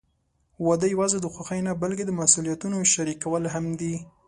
[0.65, 3.95] واده یوازې د خوښۍ نه، بلکې د مسوولیتونو شریکول هم دي.